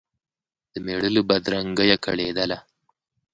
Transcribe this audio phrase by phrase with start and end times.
[0.71, 2.57] د مېړه له بدرنګیه کړېدله